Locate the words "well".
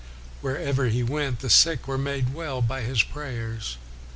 2.33-2.59